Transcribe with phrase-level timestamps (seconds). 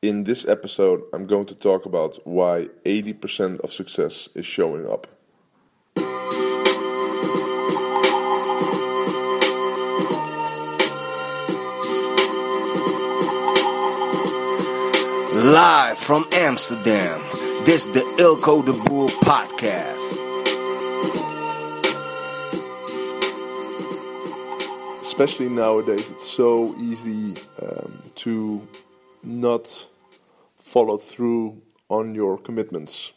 [0.00, 5.08] In this episode, I'm going to talk about why 80% of success is showing up.
[15.34, 17.20] Live from Amsterdam,
[17.64, 20.12] this is the Eelco de Boer podcast.
[25.02, 28.64] Especially nowadays, it's so easy um, to
[29.22, 29.88] not
[30.58, 33.12] follow through on your commitments,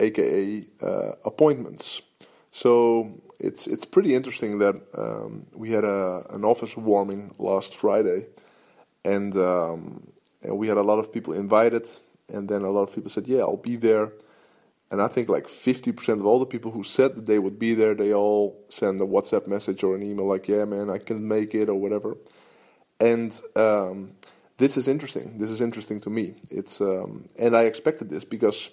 [0.00, 2.02] aka uh, appointments.
[2.50, 8.26] So it's it's pretty interesting that um, we had a, an office warming last Friday,
[9.04, 10.08] and um,
[10.42, 11.88] and we had a lot of people invited,
[12.28, 14.12] and then a lot of people said, "Yeah, I'll be there."
[14.90, 17.74] And I think like 50% of all the people who said that they would be
[17.74, 21.26] there, they all send a WhatsApp message or an email like, "Yeah, man, I can
[21.26, 22.16] make it" or whatever.
[22.98, 24.12] And um,
[24.58, 25.38] this is interesting.
[25.38, 26.34] This is interesting to me.
[26.50, 28.70] It's um, and I expected this because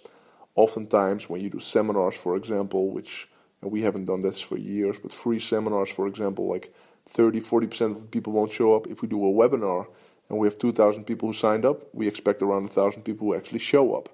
[0.56, 3.30] oftentimes when you do seminars, for example, which
[3.62, 6.74] we haven't done this for years, but free seminars, for example, like
[7.10, 8.88] 30, 40% of the people won't show up.
[8.88, 9.88] If we do a webinar
[10.30, 13.60] and we have 2,000 people who signed up, we expect around 1,000 people who actually
[13.60, 14.10] show up.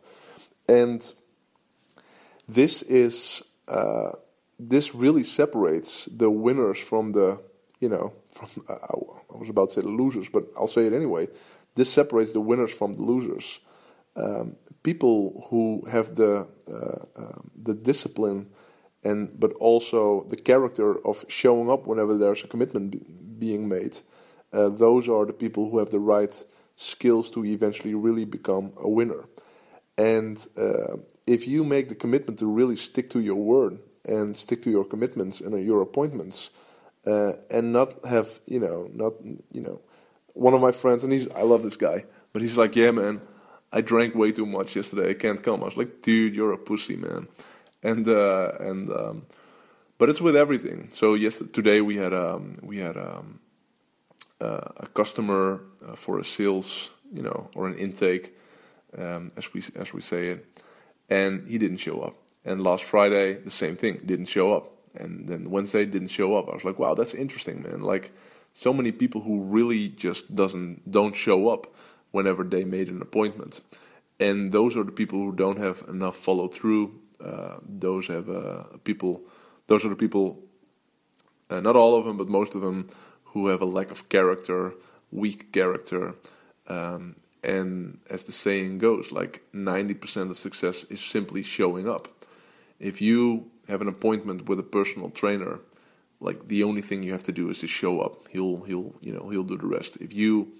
[0.67, 1.11] And
[2.47, 4.11] this is uh,
[4.59, 7.39] this really separates the winners from the
[7.79, 10.93] you know from uh, I was about to say the losers, but I'll say it
[10.93, 11.27] anyway.
[11.75, 13.59] This separates the winners from the losers.
[14.15, 18.47] Um, people who have the uh, um, the discipline
[19.03, 22.99] and but also the character of showing up whenever there's a commitment be-
[23.39, 23.99] being made.
[24.53, 26.43] Uh, those are the people who have the right
[26.75, 29.25] skills to eventually really become a winner.
[29.97, 34.61] And uh, if you make the commitment to really stick to your word and stick
[34.63, 36.51] to your commitments and your appointments,
[37.05, 39.13] uh, and not have you know not
[39.51, 39.81] you know
[40.33, 43.21] one of my friends, and he's I love this guy, but he's like, yeah, man,
[43.71, 45.09] I drank way too much yesterday.
[45.09, 45.61] I can't come.
[45.61, 47.27] I was like, dude, you're a pussy, man.
[47.83, 49.21] And uh, and um,
[49.97, 50.89] but it's with everything.
[50.93, 53.39] So yes, today we had um, we had um,
[54.39, 58.35] uh, a customer uh, for a sales, you know, or an intake,
[58.97, 60.61] um, as we as we say it,
[61.09, 62.15] and he didn't show up.
[62.43, 64.71] And last Friday, the same thing, didn't show up.
[64.95, 66.49] And then Wednesday didn't show up.
[66.49, 67.81] I was like, wow, that's interesting, man.
[67.81, 68.11] Like
[68.53, 71.73] so many people who really just doesn't don't show up
[72.11, 73.61] whenever they made an appointment,
[74.19, 76.99] and those are the people who don't have enough follow through.
[77.23, 79.21] Uh, those have uh, people.
[79.67, 80.39] Those are the people.
[81.49, 82.89] Uh, not all of them, but most of them
[83.23, 84.73] who have a lack of character,
[85.11, 86.15] weak character,
[86.67, 92.07] um, and as the saying goes, like ninety percent of success is simply showing up.
[92.79, 95.59] If you have an appointment with a personal trainer
[96.21, 98.27] like the only thing you have to do is to show up.
[98.29, 99.97] He'll he'll you know he'll do the rest.
[99.99, 100.53] If you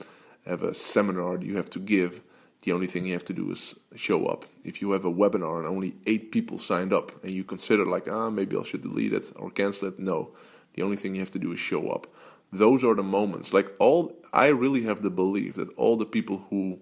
[0.45, 2.21] have a seminar you have to give,
[2.63, 4.45] the only thing you have to do is show up.
[4.63, 8.07] If you have a webinar and only eight people signed up, and you consider like
[8.09, 10.31] ah maybe I should delete it or cancel it, no.
[10.73, 12.07] The only thing you have to do is show up.
[12.51, 13.53] Those are the moments.
[13.53, 16.79] Like all, I really have the belief that all the people who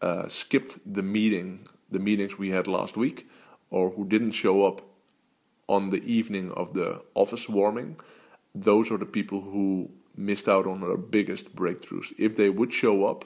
[0.00, 3.28] uh, skipped the meeting, the meetings we had last week,
[3.70, 4.82] or who didn't show up
[5.68, 7.96] on the evening of the office warming,
[8.54, 12.12] those are the people who missed out on their biggest breakthroughs.
[12.18, 13.24] If they would show up,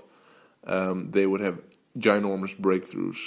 [0.65, 1.61] um, they would have
[1.99, 3.19] ginormous breakthroughs,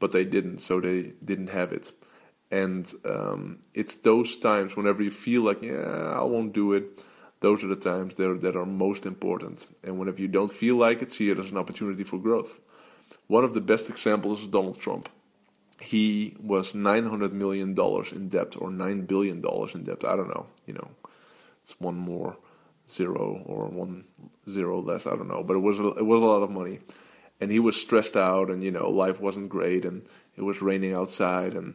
[0.00, 1.92] but they didn't, so they didn't have it.
[2.50, 7.02] And um, it's those times whenever you feel like, yeah, I won't do it.
[7.40, 9.66] Those are the times that are, that are most important.
[9.82, 12.60] And whenever you don't feel like it, see it as an opportunity for growth.
[13.26, 15.08] One of the best examples is Donald Trump
[15.86, 20.04] he was nine hundred million dollars in debt or nine billion dollars in debt.
[20.04, 20.46] I don't know.
[20.66, 20.90] You know,
[21.62, 22.36] it's one more
[22.90, 24.04] zero or one
[24.48, 25.06] zero less.
[25.06, 26.80] I don't know, but it was a, it was a lot of money,
[27.40, 30.02] and he was stressed out, and you know, life wasn't great, and
[30.36, 31.74] it was raining outside, and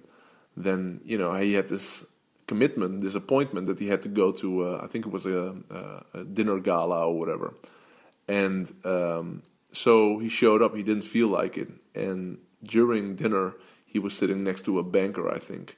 [0.58, 2.04] then you know he had this
[2.48, 4.66] commitment, this appointment that he had to go to.
[4.66, 7.54] Uh, I think it was a, a, a, dinner gala or whatever,
[8.28, 10.76] and um, so he showed up.
[10.76, 13.54] He didn't feel like it, and during dinner
[13.92, 15.78] he was sitting next to a banker, I think,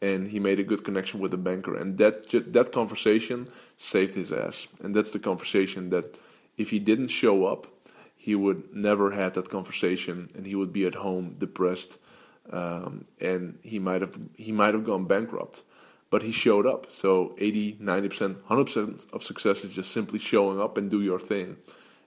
[0.00, 3.46] and he made a good connection with the banker, and that that conversation
[3.78, 4.66] saved his ass.
[4.82, 6.18] And that's the conversation that
[6.56, 7.68] if he didn't show up,
[8.16, 11.98] he would never had that conversation, and he would be at home depressed,
[12.50, 15.62] um, and he might have he might have gone bankrupt.
[16.10, 16.88] But he showed up.
[16.90, 21.56] So 80, 90%, 100% of success is just simply showing up and do your thing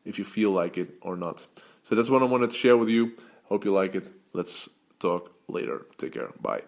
[0.03, 1.47] if you feel like it or not.
[1.81, 3.13] So that's what I wanted to share with you.
[3.45, 4.05] Hope you like it.
[4.31, 4.69] Let's
[4.99, 5.85] talk later.
[5.97, 6.31] Take care.
[6.41, 6.63] Bye.